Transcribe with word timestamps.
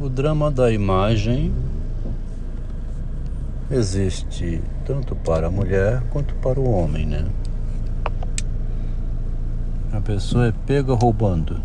O 0.00 0.08
drama 0.08 0.48
da 0.48 0.70
imagem 0.70 1.52
existe 3.68 4.62
tanto 4.84 5.16
para 5.16 5.48
a 5.48 5.50
mulher 5.50 6.04
quanto 6.10 6.36
para 6.36 6.60
o 6.60 6.70
homem, 6.70 7.04
né? 7.04 7.26
A 9.92 10.00
pessoa 10.00 10.46
é 10.46 10.52
pega 10.64 10.94
roubando. 10.94 11.60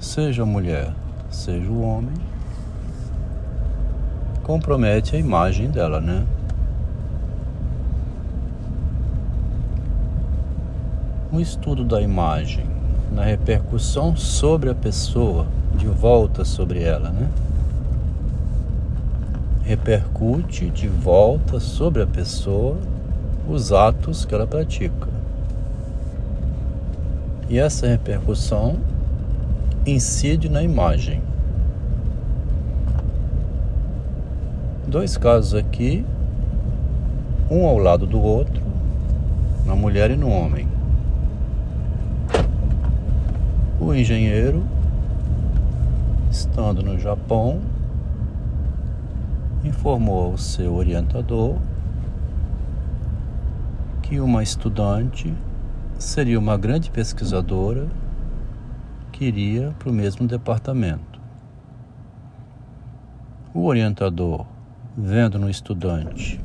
Seja 0.00 0.42
a 0.42 0.46
mulher, 0.46 0.92
seja 1.30 1.70
o 1.70 1.80
homem, 1.80 2.14
compromete 4.42 5.14
a 5.14 5.18
imagem 5.20 5.70
dela, 5.70 6.00
né? 6.00 6.26
Um 11.32 11.38
estudo 11.38 11.84
da 11.84 12.02
imagem 12.02 12.75
repercussão 13.36 14.16
sobre 14.16 14.70
a 14.70 14.74
pessoa, 14.74 15.46
de 15.76 15.86
volta 15.86 16.42
sobre 16.42 16.82
ela, 16.82 17.10
né? 17.10 17.28
Repercute 19.62 20.70
de 20.70 20.88
volta 20.88 21.60
sobre 21.60 22.02
a 22.02 22.06
pessoa 22.06 22.78
os 23.48 23.72
atos 23.72 24.24
que 24.24 24.34
ela 24.34 24.46
pratica. 24.46 25.08
E 27.48 27.58
essa 27.58 27.86
repercussão 27.86 28.76
incide 29.86 30.48
na 30.48 30.62
imagem. 30.62 31.22
Dois 34.88 35.16
casos 35.16 35.54
aqui, 35.54 36.04
um 37.50 37.66
ao 37.66 37.78
lado 37.78 38.06
do 38.06 38.20
outro, 38.20 38.62
na 39.66 39.76
mulher 39.76 40.10
e 40.10 40.16
no 40.16 40.28
homem. 40.28 40.65
O 43.86 43.94
engenheiro, 43.94 44.64
estando 46.28 46.82
no 46.82 46.98
Japão, 46.98 47.60
informou 49.62 50.32
ao 50.32 50.36
seu 50.36 50.74
orientador 50.74 51.54
que 54.02 54.18
uma 54.18 54.42
estudante 54.42 55.32
seria 56.00 56.36
uma 56.36 56.56
grande 56.58 56.90
pesquisadora 56.90 57.86
que 59.12 59.24
iria 59.24 59.72
para 59.78 59.88
o 59.88 59.92
mesmo 59.92 60.26
departamento. 60.26 61.20
O 63.54 63.66
orientador, 63.66 64.46
vendo 64.98 65.38
no 65.38 65.48
estudante 65.48 66.40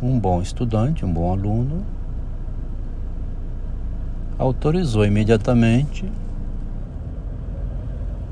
um 0.00 0.16
bom 0.16 0.40
estudante, 0.40 1.04
um 1.04 1.12
bom 1.12 1.32
aluno, 1.32 1.84
autorizou 4.38 5.04
imediatamente 5.04 6.10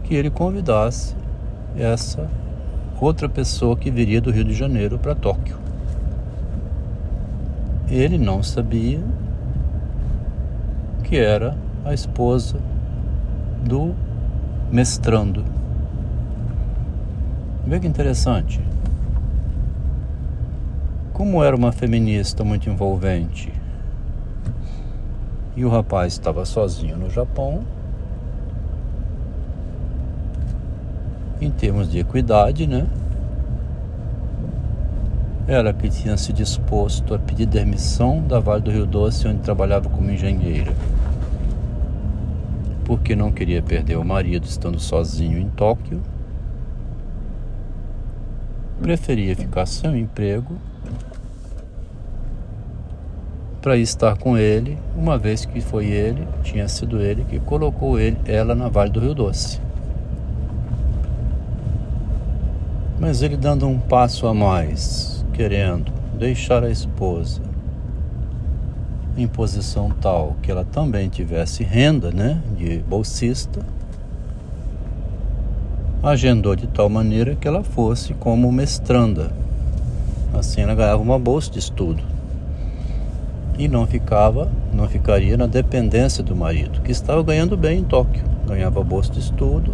que 0.04 0.14
ele 0.14 0.30
convidasse 0.30 1.16
essa 1.76 2.30
outra 3.00 3.28
pessoa 3.28 3.76
que 3.76 3.90
viria 3.90 4.20
do 4.20 4.30
Rio 4.30 4.44
de 4.44 4.54
Janeiro 4.54 4.98
para 4.98 5.14
Tóquio. 5.14 5.58
Ele 7.88 8.16
não 8.16 8.42
sabia 8.42 9.00
que 11.02 11.16
era 11.16 11.56
a 11.84 11.92
esposa 11.92 12.56
do 13.64 13.94
mestrando. 14.70 15.44
Vê 17.66 17.80
que 17.80 17.86
interessante. 17.86 18.60
Como 21.12 21.42
era 21.42 21.56
uma 21.56 21.72
feminista 21.72 22.44
muito 22.44 22.68
envolvente, 22.68 23.52
e 25.56 25.64
o 25.64 25.70
rapaz 25.70 26.12
estava 26.12 26.44
sozinho 26.44 26.98
no 26.98 27.08
Japão. 27.08 27.62
Em 31.40 31.50
termos 31.50 31.90
de 31.90 31.98
equidade, 31.98 32.66
né? 32.66 32.86
Ela 35.48 35.72
que 35.72 35.89
tinha 35.89 36.16
se 36.16 36.33
disposto 36.33 37.14
a 37.14 37.18
pedir 37.18 37.46
demissão 37.46 38.20
da 38.20 38.39
Vale 38.39 38.62
do 38.62 38.70
Rio 38.70 38.84
Doce, 38.84 39.27
onde 39.28 39.39
trabalhava 39.39 39.89
como 39.89 40.11
engenheira, 40.11 40.72
porque 42.84 43.14
não 43.14 43.30
queria 43.30 43.62
perder 43.62 43.96
o 43.96 44.05
marido 44.05 44.45
estando 44.45 44.80
sozinho 44.80 45.39
em 45.39 45.48
Tóquio, 45.50 46.02
preferia 48.83 49.36
ficar 49.36 49.66
sem 49.66 50.00
emprego 50.00 50.56
para 53.66 53.77
estar 53.77 54.16
com 54.16 54.38
ele, 54.38 54.78
uma 54.96 55.18
vez 55.18 55.44
que 55.44 55.60
foi 55.60 55.86
ele, 55.86 56.24
tinha 56.44 56.68
sido 56.68 57.02
ele 57.02 57.24
que 57.24 57.40
colocou 57.40 57.98
ele, 57.98 58.16
ela 58.24 58.54
na 58.54 58.68
Vale 58.68 58.90
do 58.92 59.00
Rio 59.00 59.12
Doce. 59.12 59.60
Mas 62.96 63.22
ele 63.22 63.36
dando 63.36 63.66
um 63.66 63.77
passo 63.77 64.28
a 64.28 64.32
mais, 64.32 65.27
querendo 65.32 65.90
deixar 66.16 66.62
a 66.62 66.70
esposa 66.70 67.42
em 69.16 69.27
posição 69.27 69.90
tal 70.00 70.36
que 70.40 70.48
ela 70.48 70.64
também 70.64 71.08
tivesse 71.08 71.64
renda, 71.64 72.12
né, 72.12 72.40
de 72.56 72.78
bolsista, 72.86 73.66
agendou 76.04 76.54
de 76.54 76.68
tal 76.68 76.88
maneira 76.88 77.34
que 77.34 77.48
ela 77.48 77.64
fosse 77.64 78.14
como 78.14 78.52
mestranda. 78.52 79.33
Assim 80.33 80.60
ela 80.60 80.77
ganhava 80.77 81.02
uma 81.02 81.18
bolsa 81.18 81.50
de 81.50 81.58
estudo 81.58 82.14
e 83.58 83.68
não 83.68 83.86
ficava, 83.86 84.50
não 84.72 84.86
ficaria 84.89 85.36
na 85.36 85.46
dependência 85.46 86.22
do 86.22 86.36
marido, 86.36 86.80
que 86.83 86.92
estava 86.92 87.22
ganhando 87.22 87.56
bem 87.56 87.80
em 87.80 87.84
Tóquio, 87.84 88.24
ganhava 88.46 88.83
bolsa 88.83 89.12
de 89.12 89.20
estudo, 89.20 89.72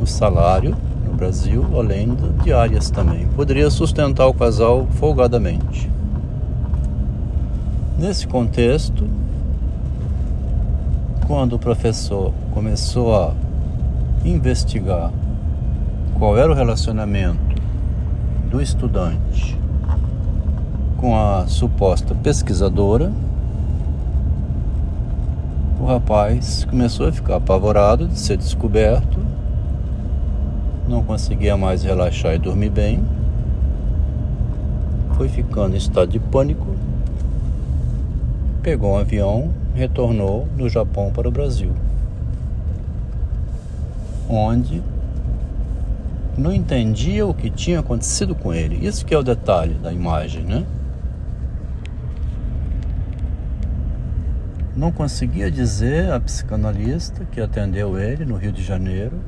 o 0.00 0.06
salário 0.06 0.76
no 1.06 1.14
Brasil, 1.14 1.64
além 1.74 2.14
de 2.14 2.44
diárias 2.44 2.90
também. 2.90 3.26
Poderia 3.28 3.70
sustentar 3.70 4.26
o 4.26 4.34
casal 4.34 4.86
folgadamente. 4.92 5.90
Nesse 7.98 8.26
contexto, 8.26 9.08
quando 11.26 11.54
o 11.54 11.58
professor 11.58 12.32
começou 12.52 13.14
a 13.16 13.32
investigar 14.24 15.10
qual 16.18 16.36
era 16.36 16.50
o 16.50 16.54
relacionamento 16.54 17.54
do 18.50 18.60
estudante 18.60 19.63
com 21.04 21.14
a 21.14 21.46
suposta 21.46 22.14
pesquisadora, 22.14 23.12
o 25.78 25.84
rapaz 25.84 26.64
começou 26.64 27.06
a 27.06 27.12
ficar 27.12 27.36
apavorado 27.36 28.08
de 28.08 28.18
ser 28.18 28.38
descoberto, 28.38 29.18
não 30.88 31.02
conseguia 31.02 31.58
mais 31.58 31.82
relaxar 31.82 32.34
e 32.34 32.38
dormir 32.38 32.70
bem, 32.70 33.04
foi 35.14 35.28
ficando 35.28 35.74
em 35.74 35.76
estado 35.76 36.10
de 36.10 36.18
pânico, 36.18 36.68
pegou 38.62 38.94
um 38.94 38.96
avião, 38.96 39.50
retornou 39.74 40.48
do 40.56 40.70
Japão 40.70 41.12
para 41.12 41.28
o 41.28 41.30
Brasil, 41.30 41.72
onde 44.26 44.82
não 46.38 46.50
entendia 46.50 47.26
o 47.26 47.34
que 47.34 47.50
tinha 47.50 47.80
acontecido 47.80 48.34
com 48.34 48.54
ele. 48.54 48.86
Isso 48.86 49.04
que 49.04 49.12
é 49.12 49.18
o 49.18 49.22
detalhe 49.22 49.74
da 49.74 49.92
imagem, 49.92 50.44
né? 50.44 50.64
Não 54.76 54.90
conseguia 54.90 55.50
dizer 55.50 56.10
a 56.12 56.18
psicanalista 56.18 57.24
que 57.30 57.40
atendeu 57.40 57.98
ele 57.98 58.24
no 58.24 58.36
Rio 58.36 58.52
de 58.52 58.62
Janeiro, 58.62 59.20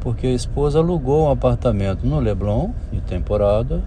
porque 0.00 0.28
a 0.28 0.32
esposa 0.32 0.78
alugou 0.78 1.26
um 1.26 1.30
apartamento 1.30 2.06
no 2.06 2.20
Leblon 2.20 2.70
de 2.92 3.00
temporada, 3.00 3.82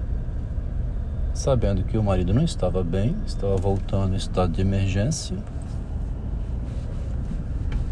sabendo 1.33 1.83
que 1.83 1.97
o 1.97 2.03
marido 2.03 2.33
não 2.33 2.43
estava 2.43 2.83
bem, 2.83 3.15
estava 3.25 3.55
voltando 3.55 4.13
em 4.13 4.17
estado 4.17 4.51
de 4.51 4.61
emergência, 4.61 5.37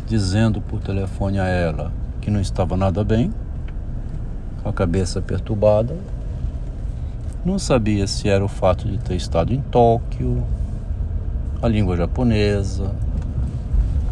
dizendo 0.06 0.60
por 0.60 0.82
telefone 0.82 1.40
a 1.40 1.46
ela 1.46 1.92
que 2.20 2.30
não 2.30 2.42
estava 2.42 2.76
nada 2.76 3.06
bem, 3.06 3.34
com 4.62 4.68
a 4.68 4.74
cabeça 4.74 5.22
perturbada. 5.22 5.96
Não 7.46 7.58
sabia 7.58 8.06
se 8.08 8.28
era 8.28 8.44
o 8.44 8.50
fato 8.50 8.86
de 8.86 8.98
ter 8.98 9.16
estado 9.16 9.54
em 9.54 9.62
Tóquio, 9.62 10.44
a 11.62 11.68
língua 11.68 11.98
japonesa, 11.98 12.94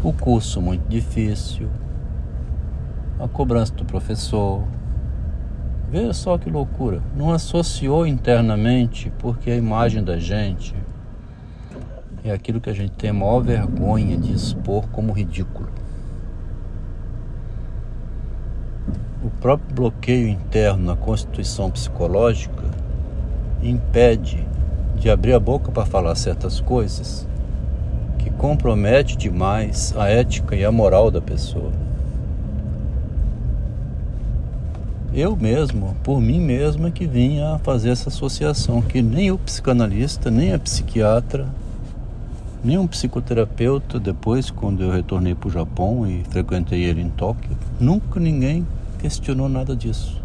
o 0.02 0.12
curso 0.12 0.60
muito 0.60 0.88
difícil, 0.88 1.68
a 3.20 3.28
cobrança 3.28 3.72
do 3.74 3.84
professor. 3.84 4.64
Veja 5.88 6.12
só 6.12 6.36
que 6.36 6.50
loucura. 6.50 7.00
Não 7.16 7.32
associou 7.32 8.04
internamente 8.04 9.12
porque 9.18 9.50
a 9.50 9.56
imagem 9.56 10.02
da 10.02 10.18
gente 10.18 10.74
é 12.24 12.32
aquilo 12.32 12.60
que 12.60 12.68
a 12.68 12.74
gente 12.74 12.92
tem 12.92 13.10
a 13.10 13.14
maior 13.14 13.40
vergonha 13.40 14.16
de 14.16 14.32
expor 14.32 14.88
como 14.88 15.12
ridículo. 15.12 15.68
O 19.22 19.30
próprio 19.40 19.72
bloqueio 19.72 20.28
interno 20.28 20.84
na 20.84 20.96
constituição 20.96 21.70
psicológica 21.70 22.64
impede 23.62 24.44
de 24.96 25.08
abrir 25.08 25.34
a 25.34 25.40
boca 25.40 25.70
para 25.70 25.86
falar 25.86 26.14
certas 26.16 26.60
coisas 26.60 27.26
que 28.26 28.30
compromete 28.30 29.16
demais 29.16 29.94
a 29.96 30.08
ética 30.08 30.56
e 30.56 30.64
a 30.64 30.72
moral 30.72 31.12
da 31.12 31.20
pessoa. 31.20 31.70
Eu 35.14 35.36
mesmo, 35.36 35.96
por 36.02 36.20
mim 36.20 36.40
mesmo, 36.40 36.88
é 36.88 36.90
que 36.90 37.06
vinha 37.06 37.54
a 37.54 37.58
fazer 37.60 37.90
essa 37.90 38.08
associação 38.08 38.82
que 38.82 39.00
nem 39.00 39.30
o 39.30 39.38
psicanalista, 39.38 40.28
nem 40.28 40.52
a 40.52 40.58
psiquiatra, 40.58 41.46
nem 42.64 42.76
um 42.76 42.86
psicoterapeuta, 42.88 44.00
depois, 44.00 44.50
quando 44.50 44.82
eu 44.82 44.90
retornei 44.90 45.36
para 45.36 45.48
o 45.48 45.52
Japão 45.52 46.04
e 46.04 46.24
frequentei 46.24 46.82
ele 46.82 47.00
em 47.00 47.10
Tóquio, 47.10 47.56
nunca 47.78 48.18
ninguém 48.18 48.66
questionou 48.98 49.48
nada 49.48 49.76
disso. 49.76 50.20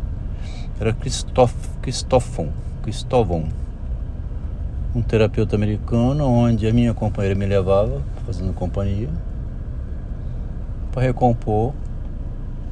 Era 0.80 0.92
Christoph, 0.92 1.54
Christophon, 1.84 2.50
Cristóvão, 2.82 3.46
um 4.94 5.02
terapeuta 5.02 5.56
americano, 5.56 6.26
onde 6.26 6.68
a 6.68 6.74
minha 6.74 6.94
companheira 6.94 7.38
me 7.38 7.46
levava, 7.46 8.02
fazendo 8.26 8.54
companhia, 8.54 9.10
para 10.92 11.04
recompor 11.04 11.74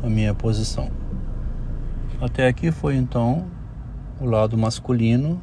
a 0.03 0.09
minha 0.09 0.33
posição. 0.33 0.89
Até 2.21 2.47
aqui 2.47 2.71
foi 2.71 2.95
então 2.95 3.45
o 4.19 4.25
lado 4.25 4.57
masculino 4.57 5.41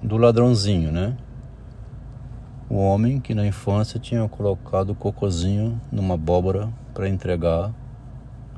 do 0.00 0.16
ladrãozinho, 0.16 0.92
né? 0.92 1.16
O 2.70 2.76
homem 2.76 3.20
que 3.20 3.34
na 3.34 3.44
infância 3.44 3.98
tinha 3.98 4.26
colocado 4.28 4.90
o 4.90 4.94
cocozinho 4.94 5.80
numa 5.90 6.14
abóbora 6.14 6.68
para 6.94 7.08
entregar 7.08 7.72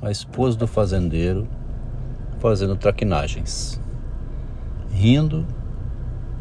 a 0.02 0.10
esposa 0.10 0.58
do 0.58 0.66
fazendeiro 0.66 1.48
fazendo 2.38 2.76
traquinagens, 2.76 3.80
rindo 4.92 5.46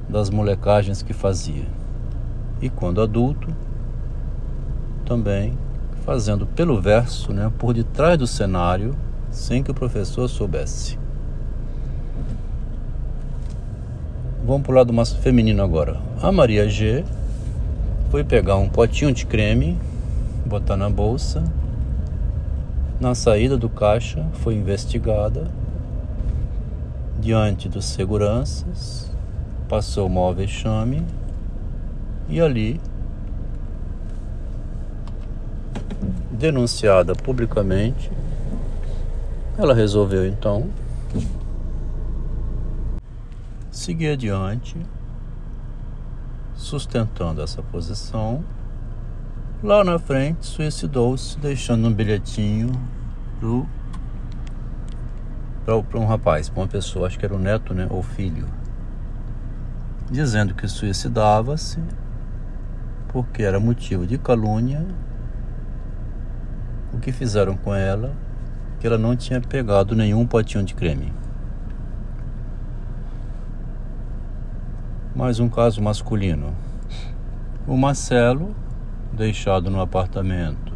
das 0.08 0.30
molecagens 0.30 1.02
que 1.02 1.14
fazia. 1.14 1.66
E 2.62 2.70
quando 2.70 3.02
adulto, 3.02 3.48
também 5.06 5.54
fazendo 6.06 6.46
pelo 6.46 6.82
verso, 6.82 7.32
né, 7.34 7.52
por 7.58 7.74
detrás 7.74 8.18
do 8.18 8.28
cenário, 8.28 8.96
sem 9.32 9.64
que 9.64 9.72
o 9.72 9.74
professor 9.74 10.28
soubesse. 10.28 10.98
Vamos 14.46 14.64
para 14.64 14.72
o 14.74 14.76
lado 14.76 14.92
mais 14.92 15.14
feminino 15.14 15.64
agora. 15.64 15.98
A 16.22 16.32
Maria 16.32 16.68
G 16.68 17.06
foi 18.12 18.24
pegar 18.24 18.58
um 18.58 18.68
potinho 18.68 19.14
de 19.14 19.26
creme, 19.26 19.80
botar 20.46 20.76
na 20.76 20.90
bolsa. 20.90 21.44
Na 23.00 23.16
saída 23.16 23.58
do 23.58 23.70
caixa, 23.70 24.26
foi 24.34 24.56
investigada. 24.56 25.48
Diante 27.20 27.70
dos 27.70 27.86
seguranças, 27.86 29.13
passou 29.68 30.08
o 30.08 30.10
maior 30.10 30.34
vexame 30.34 31.06
e 32.30 32.40
ali, 32.40 32.80
denunciada 36.32 37.16
publicamente, 37.16 38.12
ela 39.58 39.74
resolveu 39.74 40.26
então 40.28 40.70
seguir 43.70 44.10
adiante, 44.10 44.78
sustentando 46.56 47.42
essa 47.42 47.62
posição. 47.62 48.44
Lá 49.62 49.84
na 49.84 50.00
frente, 50.00 50.46
suicidou-se, 50.46 51.38
deixando 51.40 51.88
um 51.88 51.94
bilhetinho 51.94 52.72
para 55.66 56.00
um 56.00 56.06
rapaz, 56.06 56.50
para 56.50 56.62
uma 56.62 56.68
pessoa, 56.68 57.08
acho 57.08 57.18
que 57.18 57.26
era 57.26 57.36
o 57.36 57.40
neto 57.40 57.74
né, 57.74 57.88
ou 57.90 58.02
filho, 58.02 58.48
dizendo 60.12 60.54
que 60.54 60.68
suicidava-se 60.68 61.80
porque 63.10 63.44
era 63.44 63.60
motivo 63.60 64.06
de 64.08 64.18
calúnia. 64.18 64.86
O 66.94 67.00
que 67.00 67.12
fizeram 67.12 67.56
com 67.56 67.74
ela? 67.74 68.14
Que 68.80 68.88
ela 68.88 68.98
não 68.98 69.16
tinha 69.16 69.40
pegado 69.42 69.96
nenhum 69.96 70.26
potinho 70.26 70.64
de 70.64 70.74
creme. 70.74 71.14
mais 75.16 75.40
um 75.40 75.48
caso 75.48 75.82
masculino. 75.82 76.56
O 77.68 77.78
Marcelo, 77.78 78.56
deixado 79.12 79.70
no 79.70 79.80
apartamento, 79.80 80.74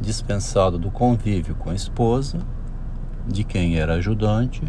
dispensado 0.00 0.78
do 0.78 0.90
convívio 0.90 1.54
com 1.54 1.70
a 1.70 1.74
esposa, 1.74 2.38
de 3.26 3.44
quem 3.44 3.78
era 3.78 3.94
ajudante, 3.94 4.62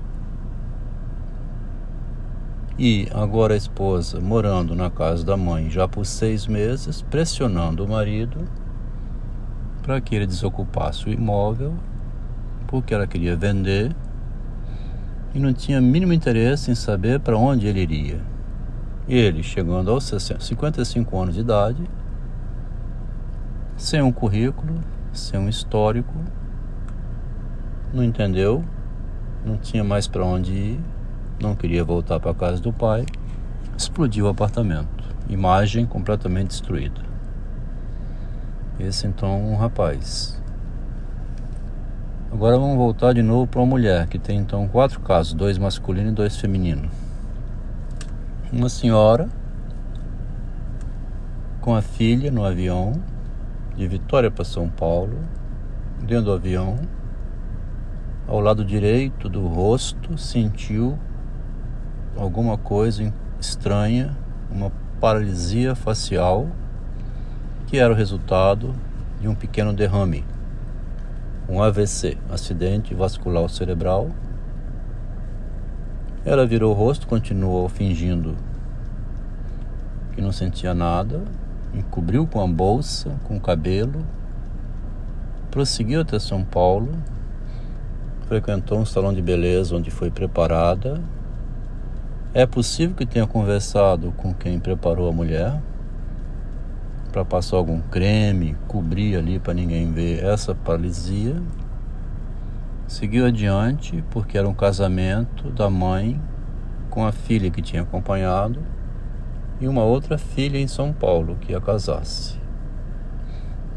e 2.77 3.07
agora 3.11 3.55
a 3.55 3.57
esposa 3.57 4.19
morando 4.19 4.75
na 4.75 4.89
casa 4.89 5.25
da 5.25 5.35
mãe 5.35 5.69
já 5.69 5.87
por 5.87 6.05
seis 6.05 6.45
meses, 6.45 7.01
pressionando 7.01 7.83
o 7.83 7.89
marido 7.89 8.37
para 9.81 9.99
que 9.99 10.15
ele 10.15 10.27
desocupasse 10.27 11.07
o 11.07 11.09
imóvel, 11.09 11.73
porque 12.67 12.93
ela 12.93 13.07
queria 13.07 13.35
vender 13.35 13.95
e 15.33 15.39
não 15.39 15.53
tinha 15.53 15.81
mínimo 15.81 16.13
interesse 16.13 16.69
em 16.69 16.75
saber 16.75 17.19
para 17.19 17.37
onde 17.37 17.65
ele 17.65 17.81
iria. 17.81 18.21
Ele, 19.07 19.41
chegando 19.41 19.89
aos 19.89 20.13
55 20.39 21.17
anos 21.17 21.35
de 21.35 21.41
idade, 21.41 21.81
sem 23.75 24.01
um 24.01 24.11
currículo, 24.11 24.75
sem 25.13 25.39
um 25.39 25.47
histórico, 25.47 26.13
não 27.93 28.03
entendeu, 28.03 28.63
não 29.45 29.57
tinha 29.57 29.83
mais 29.83 30.07
para 30.07 30.25
onde 30.25 30.51
ir, 30.51 30.79
não 31.39 31.55
queria 31.55 31.83
voltar 31.83 32.19
para 32.19 32.31
a 32.31 32.35
casa 32.35 32.61
do 32.61 32.73
pai, 32.73 33.05
explodiu 33.77 34.25
o 34.25 34.29
apartamento, 34.29 35.03
imagem 35.29 35.85
completamente 35.85 36.49
destruída. 36.49 37.01
Esse 38.79 39.07
então 39.07 39.51
um 39.51 39.55
rapaz. 39.55 40.41
Agora 42.31 42.57
vamos 42.57 42.77
voltar 42.77 43.13
de 43.13 43.21
novo 43.21 43.47
para 43.47 43.61
uma 43.61 43.67
mulher 43.67 44.07
que 44.07 44.19
tem 44.19 44.39
então 44.39 44.67
quatro 44.67 44.99
casos, 44.99 45.33
dois 45.33 45.57
masculinos 45.57 46.11
e 46.11 46.15
dois 46.15 46.37
femininos 46.37 47.07
uma 48.51 48.69
senhora 48.69 49.27
com 51.59 51.75
a 51.75 51.81
filha 51.81 52.31
no 52.31 52.45
avião 52.45 52.93
de 53.75 53.87
Vitória 53.87 54.31
para 54.31 54.45
São 54.45 54.69
Paulo, 54.69 55.19
dentro 55.99 56.25
do 56.25 56.31
avião, 56.31 56.77
ao 58.25 58.39
lado 58.39 58.63
direito 58.63 59.27
do 59.27 59.47
rosto, 59.47 60.17
sentiu 60.17 60.97
alguma 62.17 62.57
coisa 62.57 63.13
estranha, 63.39 64.15
uma 64.51 64.71
paralisia 64.99 65.75
facial, 65.75 66.47
que 67.67 67.77
era 67.77 67.93
o 67.93 67.95
resultado 67.95 68.73
de 69.21 69.27
um 69.27 69.35
pequeno 69.35 69.73
derrame, 69.73 70.25
um 71.47 71.61
AVC, 71.61 72.17
acidente 72.29 72.93
vascular 72.93 73.47
cerebral 73.49 74.09
ela 76.27 76.45
virou 76.45 76.71
o 76.71 76.73
rosto, 76.73 77.07
continuou 77.07 77.69
fingindo 77.69 78.35
que 80.11 80.19
não 80.19 80.33
sentia 80.33 80.73
nada, 80.73 81.21
encobriu 81.73 82.27
com 82.27 82.43
a 82.43 82.47
bolsa, 82.47 83.15
com 83.23 83.37
o 83.37 83.39
cabelo, 83.39 84.05
prosseguiu 85.49 86.01
até 86.01 86.19
São 86.19 86.43
Paulo, 86.43 86.89
frequentou 88.27 88.77
um 88.77 88.85
salão 88.85 89.13
de 89.13 89.21
beleza 89.21 89.73
onde 89.73 89.89
foi 89.89 90.11
preparada. 90.11 91.01
É 92.37 92.45
possível 92.45 92.95
que 92.95 93.03
tenha 93.03 93.25
conversado 93.25 94.13
com 94.15 94.31
quem 94.31 94.59
preparou 94.59 95.09
a 95.09 95.11
mulher 95.11 95.59
para 97.11 97.25
passar 97.25 97.57
algum 97.57 97.81
creme, 97.81 98.55
cobrir 98.67 99.17
ali 99.17 99.39
para 99.39 99.55
ninguém 99.55 99.91
ver 99.91 100.23
essa 100.23 100.53
paralisia. 100.53 101.41
Seguiu 102.87 103.25
adiante 103.25 104.03
porque 104.11 104.37
era 104.37 104.47
um 104.47 104.53
casamento 104.53 105.49
da 105.49 105.67
mãe 105.67 106.21
com 106.91 107.07
a 107.07 107.11
filha 107.11 107.49
que 107.49 107.59
tinha 107.59 107.81
acompanhado 107.81 108.59
e 109.59 109.67
uma 109.67 109.83
outra 109.83 110.19
filha 110.19 110.59
em 110.59 110.67
São 110.67 110.93
Paulo 110.93 111.37
que 111.41 111.53
ia 111.53 111.59
casar-se. 111.59 112.39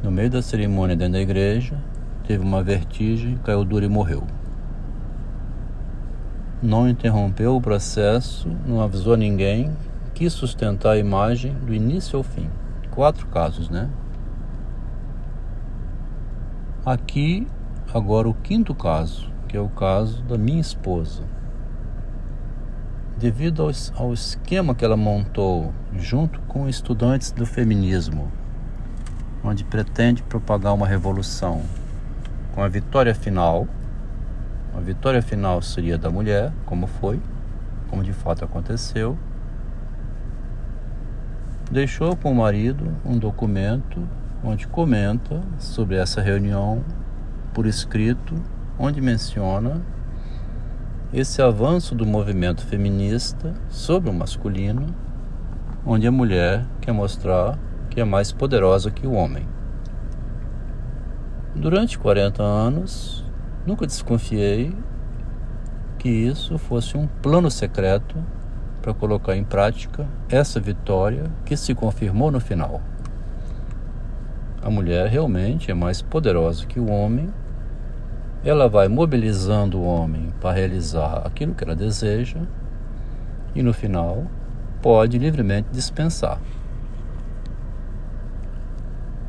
No 0.03 0.11
meio 0.11 0.29
da 0.29 0.43
cerimônia 0.43 0.95
dentro 0.95 1.15
da 1.15 1.21
igreja, 1.21 1.83
teve 2.27 2.45
uma 2.45 2.63
vertigem, 2.63 3.39
caiu 3.39 3.65
duro 3.65 3.87
e 3.87 3.89
morreu. 3.89 4.27
Não 6.63 6.87
interrompeu 6.87 7.57
o 7.57 7.61
processo, 7.61 8.47
não 8.67 8.83
avisou 8.83 9.17
ninguém, 9.17 9.75
quis 10.13 10.35
sustentar 10.35 10.91
a 10.91 10.99
imagem 10.99 11.55
do 11.55 11.73
início 11.73 12.19
ao 12.19 12.23
fim. 12.23 12.51
Quatro 12.91 13.27
casos, 13.29 13.71
né? 13.71 13.89
Aqui 16.85 17.49
agora 17.95 18.29
o 18.29 18.35
quinto 18.35 18.75
caso, 18.75 19.33
que 19.49 19.57
é 19.57 19.61
o 19.61 19.71
caso 19.71 20.23
da 20.25 20.37
minha 20.37 20.61
esposa. 20.61 21.23
Devido 23.17 23.63
ao, 23.63 23.71
ao 23.97 24.13
esquema 24.13 24.75
que 24.75 24.85
ela 24.85 24.99
montou 24.99 25.73
junto 25.95 26.41
com 26.41 26.69
estudantes 26.69 27.33
do 27.33 27.47
feminismo, 27.47 28.31
onde 29.43 29.65
pretende 29.65 30.23
propagar 30.23 30.75
uma 30.75 30.87
revolução 30.87 31.63
com 32.55 32.63
a 32.63 32.69
vitória 32.69 33.15
final, 33.15 33.67
a 34.77 34.81
vitória 34.81 35.21
final 35.21 35.61
seria 35.61 35.99
da 35.99 36.11
mulher, 36.11 36.53
como 36.65 36.87
foi, 36.87 37.21
como 37.89 38.03
de 38.03 38.13
fato 38.13 38.45
aconteceu. 38.45 39.19
deixou 41.71 42.17
com 42.17 42.33
o 42.33 42.35
marido 42.35 42.97
um 43.05 43.17
documento 43.17 44.03
onde 44.43 44.67
comenta 44.67 45.41
sobre 45.59 45.97
essa 45.97 46.21
reunião 46.21 46.85
por 47.53 47.67
escrito, 47.67 48.35
onde 48.79 49.01
menciona 49.01 49.83
esse 51.13 51.43
avanço 51.43 51.95
do 51.95 52.07
movimento 52.07 52.65
feminista 52.65 53.55
sobre 53.69 54.09
o 54.09 54.13
masculino, 54.13 54.95
onde 55.85 56.07
a 56.07 56.13
mulher 56.13 56.65
quer 56.81 56.93
mostrar 56.93 57.59
que 57.89 58.01
é 58.01 58.05
mais 58.05 58.31
poderosa 58.31 58.91
que 58.91 59.07
o 59.07 59.13
homem. 59.13 59.47
Durante 61.55 61.99
40 61.99 62.43
anos, 62.43 63.25
nunca 63.67 63.87
desconfiei 63.87 64.75
que 65.99 66.09
isso 66.09 66.57
fosse 66.59 66.97
um 66.97 67.07
plano 67.07 67.51
secreto 67.51 68.17
para 68.81 68.95
colocar 68.95 69.37
em 69.37 69.45
prática 69.45 70.09
essa 70.29 70.59
vitória 70.59 71.25
que 71.45 71.57
se 71.57 71.75
confirmou 71.75 72.31
no 72.31 72.41
final. 72.41 72.81
A 74.63 74.71
mulher 74.71 75.09
realmente 75.09 75.71
é 75.71 75.75
mais 75.75 76.01
poderosa 76.03 76.67
que 76.67 76.81
o 76.81 76.91
homem 76.91 77.29
ela 78.43 78.69
vai 78.69 78.89
mobilizando 78.89 79.79
o 79.79 79.85
homem 79.85 80.33
para 80.41 80.53
realizar 80.53 81.23
aquilo 81.27 81.55
que 81.55 81.63
ela 81.63 81.77
deseja 81.77 82.41
e 83.55 83.63
no 83.63 83.73
final 83.73 84.25
pode 84.81 85.19
livremente 85.19 85.69
dispensar. 85.71 86.41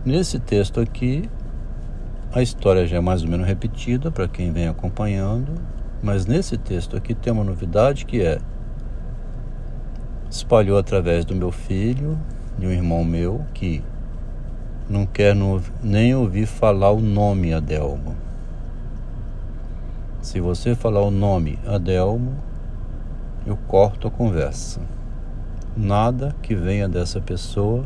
Nesse 0.06 0.40
texto 0.40 0.80
aqui, 0.80 1.30
a 2.34 2.42
história 2.42 2.88
já 2.88 2.98
é 2.98 3.02
mais 3.02 3.24
ou 3.24 3.30
menos 3.30 3.46
repetida 3.46 4.10
para 4.10 4.28
quem 4.28 4.52
vem 4.52 4.68
acompanhando, 4.68 5.54
mas 6.02 6.26
nesse 6.26 6.58
texto 6.58 6.96
aqui 6.96 7.14
tem 7.14 7.34
uma 7.34 7.44
novidade 7.44 8.06
que 8.06 8.22
é 8.22 8.40
espalhou 10.30 10.78
através 10.78 11.26
do 11.26 11.36
meu 11.36 11.52
filho, 11.52 12.18
de 12.58 12.66
um 12.66 12.72
irmão 12.72 13.04
meu 13.04 13.46
que 13.54 13.84
não 14.90 15.06
quer 15.06 15.36
nem 15.84 16.16
ouvir 16.16 16.46
falar 16.46 16.92
o 16.92 17.02
nome 17.02 17.54
Adelmo. 17.54 18.16
Se 20.22 20.40
você 20.40 20.74
falar 20.74 21.02
o 21.02 21.12
nome 21.12 21.60
Adelmo, 21.68 22.36
eu 23.46 23.58
corto 23.68 24.08
a 24.08 24.12
conversa. 24.12 24.80
Nada 25.76 26.34
que 26.42 26.56
venha 26.56 26.88
dessa 26.88 27.20
pessoa 27.20 27.86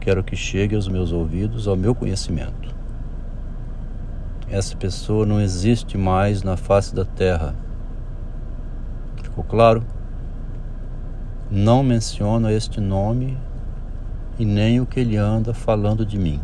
quero 0.00 0.22
que 0.22 0.36
chegue 0.36 0.76
aos 0.76 0.86
meus 0.86 1.12
ouvidos, 1.12 1.66
ao 1.66 1.76
meu 1.76 1.94
conhecimento. 1.94 2.73
Essa 4.48 4.76
pessoa 4.76 5.24
não 5.24 5.40
existe 5.40 5.96
mais 5.96 6.42
na 6.42 6.56
face 6.56 6.94
da 6.94 7.04
terra. 7.04 7.54
Ficou 9.22 9.42
claro? 9.42 9.82
Não 11.50 11.82
menciono 11.82 12.50
este 12.50 12.80
nome 12.80 13.38
e 14.38 14.44
nem 14.44 14.80
o 14.80 14.86
que 14.86 15.00
ele 15.00 15.16
anda 15.16 15.54
falando 15.54 16.04
de 16.04 16.18
mim. 16.18 16.40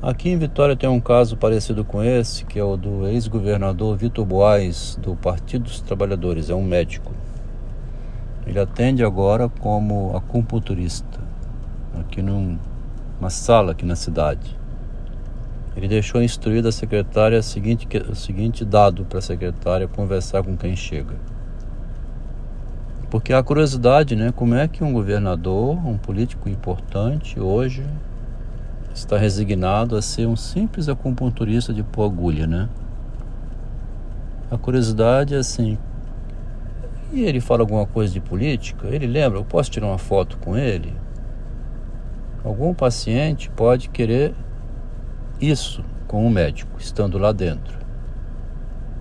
Aqui 0.00 0.28
em 0.28 0.36
Vitória 0.36 0.76
tem 0.76 0.86
um 0.88 1.00
caso 1.00 1.36
parecido 1.36 1.82
com 1.82 2.02
esse, 2.02 2.44
que 2.44 2.58
é 2.58 2.62
o 2.62 2.76
do 2.76 3.08
ex-governador 3.08 3.96
Vitor 3.96 4.24
Boaz, 4.26 4.98
do 5.00 5.16
Partido 5.16 5.62
dos 5.62 5.80
Trabalhadores, 5.80 6.50
é 6.50 6.54
um 6.54 6.62
médico. 6.62 7.10
Ele 8.46 8.60
atende 8.60 9.02
agora 9.02 9.48
como 9.48 10.14
acupunturista, 10.14 11.18
aqui 11.98 12.20
numa 13.18 13.30
sala 13.30 13.72
aqui 13.72 13.84
na 13.84 13.96
cidade. 13.96 14.56
Ele 15.76 15.88
deixou 15.88 16.22
instruída 16.22 16.68
a 16.68 16.72
secretária 16.72 17.38
o 17.38 17.42
seguinte, 17.42 17.88
o 18.08 18.14
seguinte 18.14 18.64
dado 18.64 19.04
para 19.04 19.18
a 19.18 19.22
secretária 19.22 19.88
conversar 19.88 20.42
com 20.42 20.56
quem 20.56 20.76
chega. 20.76 21.14
Porque 23.10 23.32
a 23.32 23.42
curiosidade, 23.42 24.16
né? 24.16 24.32
Como 24.32 24.54
é 24.54 24.66
que 24.66 24.82
um 24.82 24.92
governador, 24.92 25.76
um 25.86 25.96
político 25.96 26.48
importante, 26.48 27.38
hoje 27.38 27.84
está 28.94 29.16
resignado 29.16 29.96
a 29.96 30.02
ser 30.02 30.26
um 30.26 30.36
simples 30.36 30.88
acupunturista 30.88 31.72
de 31.72 31.82
pôr 31.82 32.04
agulha, 32.04 32.46
né? 32.46 32.68
A 34.50 34.56
curiosidade 34.56 35.34
é 35.34 35.38
assim. 35.38 35.76
E 37.12 37.22
ele 37.22 37.40
fala 37.40 37.62
alguma 37.62 37.86
coisa 37.86 38.12
de 38.12 38.20
política? 38.20 38.88
Ele 38.88 39.06
lembra? 39.06 39.38
Eu 39.38 39.44
posso 39.44 39.70
tirar 39.70 39.86
uma 39.86 39.98
foto 39.98 40.36
com 40.38 40.56
ele? 40.56 40.92
Algum 42.44 42.74
paciente 42.74 43.48
pode 43.48 43.88
querer 43.88 44.34
isso 45.40 45.82
com 46.06 46.26
o 46.26 46.30
médico, 46.30 46.78
estando 46.78 47.16
lá 47.16 47.32
dentro. 47.32 47.78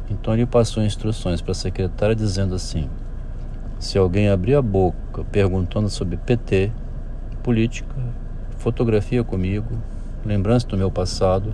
Então 0.09 0.33
ele 0.33 0.45
passou 0.45 0.81
instruções 0.81 1.41
para 1.41 1.51
a 1.51 1.55
secretária 1.55 2.15
dizendo 2.15 2.55
assim: 2.55 2.89
se 3.77 3.97
alguém 3.97 4.29
abrir 4.29 4.55
a 4.55 4.61
boca 4.61 5.25
perguntando 5.25 5.89
sobre 5.89 6.15
PT, 6.15 6.71
política, 7.43 7.93
fotografia 8.57 9.25
comigo, 9.25 9.77
lembrança 10.25 10.65
do 10.67 10.77
meu 10.77 10.89
passado, 10.89 11.53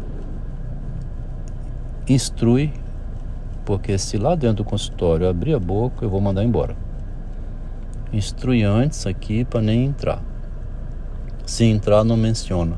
instrui, 2.08 2.72
porque 3.66 3.98
se 3.98 4.16
lá 4.18 4.36
dentro 4.36 4.58
do 4.58 4.64
consultório 4.64 5.28
abrir 5.28 5.56
a 5.56 5.60
boca, 5.60 6.06
eu 6.06 6.10
vou 6.10 6.22
mandar 6.22 6.44
embora. 6.44 6.76
Instrui 8.14 8.64
antes 8.64 9.08
aqui 9.08 9.44
para 9.44 9.62
nem 9.62 9.86
entrar. 9.86 10.22
Se 11.50 11.66
entrar, 11.66 12.04
não 12.04 12.16
menciona. 12.16 12.78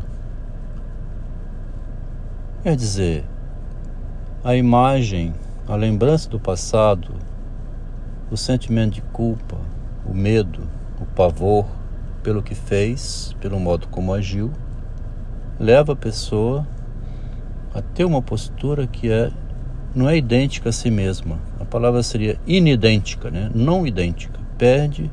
Quer 2.63 2.73
dizer, 2.73 3.25
a 4.45 4.55
imagem, 4.55 5.33
a 5.67 5.75
lembrança 5.75 6.29
do 6.29 6.39
passado, 6.39 7.13
o 8.31 8.37
sentimento 8.37 8.93
de 8.93 9.01
culpa, 9.01 9.57
o 10.05 10.13
medo, 10.13 10.61
o 11.01 11.05
pavor, 11.05 11.65
pelo 12.23 12.41
que 12.41 12.55
fez, 12.55 13.35
pelo 13.41 13.59
modo 13.59 13.87
como 13.89 14.13
agiu, 14.13 14.49
leva 15.59 15.91
a 15.91 15.95
pessoa 15.95 16.65
a 17.75 17.81
ter 17.81 18.05
uma 18.05 18.21
postura 18.21 18.87
que 18.87 19.11
é 19.11 19.31
não 19.93 20.07
é 20.07 20.15
idêntica 20.15 20.69
a 20.69 20.71
si 20.71 20.89
mesma. 20.89 21.39
A 21.59 21.65
palavra 21.65 22.01
seria 22.01 22.39
inidêntica, 22.47 23.29
né? 23.29 23.51
não 23.53 23.85
idêntica. 23.85 24.39
Perde 24.57 25.11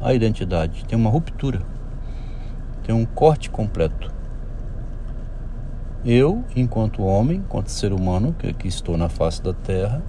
a 0.00 0.14
identidade, 0.14 0.84
tem 0.84 0.96
uma 0.96 1.10
ruptura, 1.10 1.60
tem 2.82 2.94
um 2.94 3.04
corte 3.04 3.50
completo. 3.50 4.12
Eu, 6.04 6.44
enquanto 6.56 7.04
homem, 7.04 7.38
enquanto 7.38 7.68
ser 7.68 7.92
humano, 7.92 8.34
que 8.36 8.48
aqui 8.48 8.66
estou 8.66 8.96
na 8.96 9.08
face 9.08 9.40
da 9.40 9.52
Terra, 9.52 10.02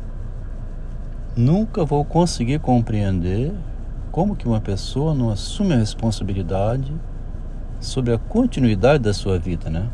nunca 1.36 1.86
vou 1.86 2.04
conseguir 2.04 2.60
compreender 2.60 3.54
como 4.12 4.36
que 4.36 4.48
uma 4.48 4.60
pessoa 4.60 5.14
não 5.14 5.30
assume 5.30 5.74
a 5.74 5.78
responsabilidade 5.78 6.94
sobre 7.80 8.14
a 8.14 8.18
continuidade 8.18 9.04
da 9.04 9.14
sua 9.14 9.38
vida, 9.38 9.70
né? 9.70 9.88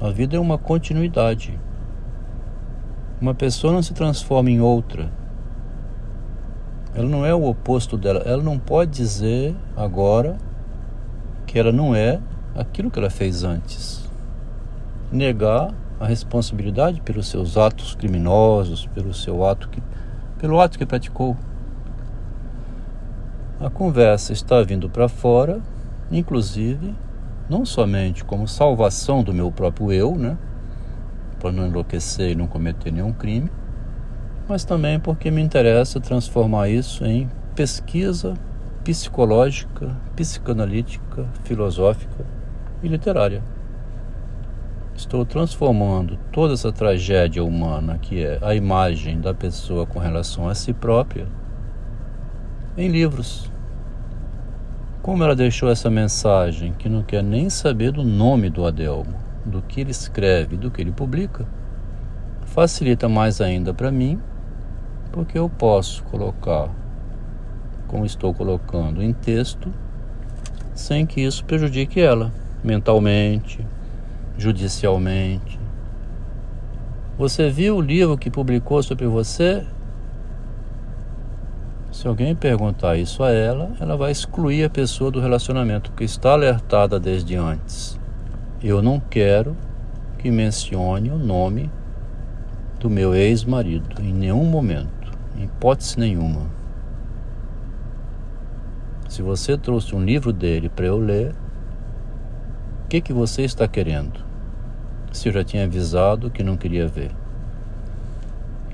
A 0.00 0.10
vida 0.10 0.36
é 0.36 0.40
uma 0.40 0.58
continuidade. 0.58 1.58
Uma 3.18 3.34
pessoa 3.34 3.72
não 3.72 3.82
se 3.82 3.94
transforma 3.94 4.50
em 4.50 4.60
outra. 4.60 5.10
Ela 6.94 7.08
não 7.08 7.24
é 7.24 7.34
o 7.34 7.44
oposto 7.44 7.96
dela. 7.96 8.20
Ela 8.26 8.42
não 8.42 8.58
pode 8.58 8.90
dizer 8.90 9.56
agora 9.74 10.36
que 11.46 11.58
ela 11.58 11.72
não 11.72 11.94
é 11.94 12.20
aquilo 12.54 12.90
que 12.90 12.98
ela 12.98 13.10
fez 13.10 13.44
antes. 13.44 14.08
Negar 15.10 15.72
a 15.98 16.06
responsabilidade 16.06 17.00
pelos 17.00 17.28
seus 17.28 17.56
atos 17.56 17.94
criminosos, 17.94 18.86
pelo 18.86 19.14
seu 19.14 19.46
ato 19.46 19.68
que, 19.68 19.82
pelo 20.38 20.60
ato 20.60 20.78
que 20.78 20.84
praticou. 20.84 21.36
A 23.60 23.70
conversa 23.70 24.32
está 24.32 24.62
vindo 24.62 24.90
para 24.90 25.08
fora, 25.08 25.60
inclusive, 26.10 26.94
não 27.48 27.64
somente 27.64 28.24
como 28.24 28.46
salvação 28.46 29.22
do 29.22 29.32
meu 29.32 29.50
próprio 29.50 29.92
eu, 29.92 30.14
né? 30.16 30.36
Para 31.40 31.52
não 31.52 31.66
enlouquecer 31.66 32.32
e 32.32 32.34
não 32.34 32.46
cometer 32.46 32.90
nenhum 32.90 33.12
crime, 33.12 33.50
mas 34.48 34.64
também 34.64 34.98
porque 35.00 35.30
me 35.30 35.40
interessa 35.40 36.00
transformar 36.00 36.68
isso 36.68 37.04
em 37.04 37.30
pesquisa 37.54 38.34
psicológica, 38.86 39.96
psicanalítica, 40.14 41.26
filosófica 41.42 42.24
e 42.80 42.86
literária. 42.86 43.42
Estou 44.94 45.26
transformando 45.26 46.16
toda 46.30 46.54
essa 46.54 46.70
tragédia 46.70 47.42
humana, 47.42 47.98
que 47.98 48.24
é 48.24 48.38
a 48.40 48.54
imagem 48.54 49.20
da 49.20 49.34
pessoa 49.34 49.86
com 49.86 49.98
relação 49.98 50.48
a 50.48 50.54
si 50.54 50.72
própria, 50.72 51.26
em 52.76 52.86
livros. 52.86 53.50
Como 55.02 55.24
ela 55.24 55.34
deixou 55.34 55.68
essa 55.68 55.90
mensagem 55.90 56.72
que 56.72 56.88
não 56.88 57.02
quer 57.02 57.24
nem 57.24 57.50
saber 57.50 57.90
do 57.90 58.04
nome 58.04 58.50
do 58.50 58.64
Adelmo, 58.64 59.18
do 59.44 59.60
que 59.62 59.80
ele 59.80 59.90
escreve, 59.90 60.56
do 60.56 60.70
que 60.70 60.80
ele 60.80 60.92
publica, 60.92 61.44
facilita 62.44 63.08
mais 63.08 63.40
ainda 63.40 63.74
para 63.74 63.90
mim, 63.90 64.20
porque 65.10 65.36
eu 65.36 65.48
posso 65.48 66.04
colocar, 66.04 66.70
como 67.86 68.04
estou 68.04 68.34
colocando, 68.34 69.02
em 69.02 69.12
texto, 69.12 69.72
sem 70.74 71.06
que 71.06 71.20
isso 71.20 71.44
prejudique 71.44 72.00
ela 72.00 72.32
mentalmente, 72.62 73.64
judicialmente. 74.36 75.58
Você 77.18 77.48
viu 77.48 77.76
o 77.76 77.80
livro 77.80 78.18
que 78.18 78.30
publicou 78.30 78.82
sobre 78.82 79.06
você? 79.06 79.64
Se 81.90 82.06
alguém 82.06 82.34
perguntar 82.34 82.96
isso 82.98 83.22
a 83.22 83.30
ela, 83.30 83.70
ela 83.80 83.96
vai 83.96 84.12
excluir 84.12 84.64
a 84.64 84.70
pessoa 84.70 85.10
do 85.10 85.20
relacionamento, 85.20 85.90
porque 85.90 86.04
está 86.04 86.32
alertada 86.32 87.00
desde 87.00 87.36
antes. 87.36 87.98
Eu 88.62 88.82
não 88.82 89.00
quero 89.00 89.56
que 90.18 90.30
mencione 90.30 91.10
o 91.10 91.16
nome 91.16 91.70
do 92.78 92.90
meu 92.90 93.14
ex-marido 93.14 94.02
em 94.02 94.12
nenhum 94.12 94.44
momento, 94.44 95.10
em 95.38 95.44
hipótese 95.44 95.98
nenhuma. 95.98 96.42
Se 99.16 99.22
você 99.22 99.56
trouxe 99.56 99.96
um 99.96 100.04
livro 100.04 100.30
dele 100.30 100.68
para 100.68 100.84
eu 100.84 100.98
ler, 100.98 101.34
o 102.84 102.86
que, 102.86 103.00
que 103.00 103.14
você 103.14 103.44
está 103.44 103.66
querendo? 103.66 104.20
Se 105.10 105.30
eu 105.30 105.32
já 105.32 105.42
tinha 105.42 105.64
avisado 105.64 106.30
que 106.30 106.42
não 106.42 106.54
queria 106.54 106.86
ver. 106.86 107.12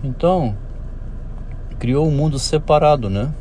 Então, 0.02 0.56
criou 1.78 2.08
um 2.08 2.10
mundo 2.10 2.40
separado, 2.40 3.08
né? 3.08 3.32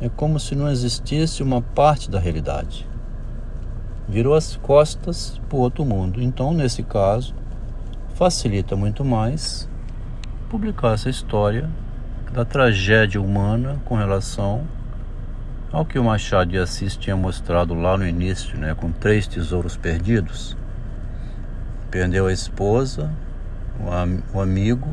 É 0.00 0.08
como 0.08 0.40
se 0.40 0.56
não 0.56 0.68
existisse 0.68 1.44
uma 1.44 1.62
parte 1.62 2.10
da 2.10 2.18
realidade. 2.18 2.88
Virou 4.08 4.34
as 4.34 4.56
costas 4.56 5.40
para 5.48 5.56
o 5.56 5.60
outro 5.60 5.84
mundo. 5.84 6.20
Então, 6.20 6.52
nesse 6.52 6.82
caso, 6.82 7.36
facilita 8.16 8.74
muito 8.74 9.04
mais 9.04 9.68
publicar 10.48 10.94
essa 10.94 11.08
história 11.08 11.70
da 12.32 12.44
tragédia 12.44 13.22
humana 13.22 13.80
com 13.84 13.94
relação 13.94 14.66
ao 15.72 15.84
que 15.84 15.98
o 15.98 16.04
Machado 16.04 16.50
de 16.50 16.58
Assis 16.58 16.96
tinha 16.96 17.16
mostrado 17.16 17.74
lá 17.74 17.96
no 17.96 18.06
início, 18.06 18.58
né, 18.58 18.74
com 18.74 18.90
três 18.90 19.26
tesouros 19.26 19.76
perdidos. 19.76 20.56
Perdeu 21.90 22.26
a 22.26 22.32
esposa, 22.32 23.10
o, 23.80 23.92
am 23.92 24.20
o 24.34 24.40
amigo 24.40 24.88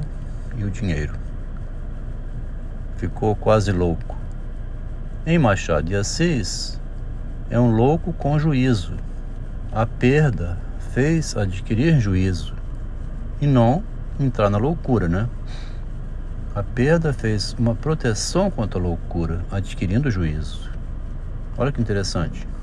e 0.55 0.63
o 0.63 0.69
dinheiro. 0.69 1.13
Ficou 2.97 3.35
quase 3.35 3.71
louco. 3.71 4.15
Em 5.25 5.37
Machado 5.39 5.87
de 5.87 5.95
Assis, 5.95 6.79
é 7.49 7.59
um 7.59 7.71
louco 7.71 8.13
com 8.13 8.37
juízo. 8.37 8.93
A 9.71 9.85
perda 9.85 10.57
fez 10.93 11.35
adquirir 11.35 11.99
juízo 11.99 12.53
e 13.41 13.47
não 13.47 13.83
entrar 14.19 14.49
na 14.49 14.57
loucura, 14.57 15.07
né? 15.07 15.27
A 16.55 16.63
perda 16.63 17.13
fez 17.13 17.53
uma 17.53 17.75
proteção 17.75 18.49
contra 18.49 18.79
a 18.79 18.81
loucura, 18.81 19.45
adquirindo 19.51 20.09
juízo. 20.09 20.66
Olha 21.57 21.71
que 21.71 21.81
interessante. 21.81 22.47